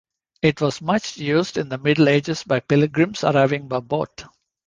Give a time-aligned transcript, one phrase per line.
[0.41, 4.23] It was much used in the Middle Ages by pilgrims arriving by boat.